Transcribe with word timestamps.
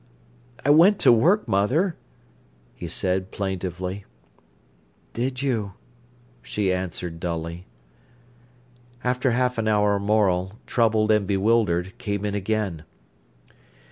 "I 0.65 0.71
went 0.71 0.97
to 1.01 1.11
work, 1.11 1.47
mother," 1.47 1.95
he 2.73 2.87
said 2.87 3.29
plaintively. 3.29 4.05
"Did 5.13 5.43
you?" 5.43 5.73
she 6.41 6.73
answered, 6.73 7.19
dully. 7.19 7.67
After 9.03 9.29
half 9.29 9.59
an 9.59 9.67
hour 9.67 9.99
Morel, 9.99 10.53
troubled 10.65 11.11
and 11.11 11.27
bewildered, 11.27 11.95
came 11.99 12.25
in 12.25 12.33
again. 12.33 12.81